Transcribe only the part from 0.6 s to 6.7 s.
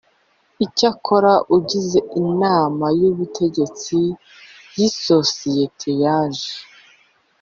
Icyakora ugize Inama y Ubutegetsi y isosiyete yaje